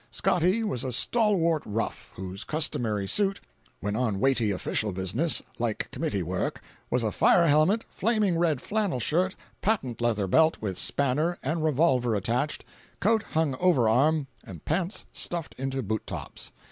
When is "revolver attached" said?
11.63-12.65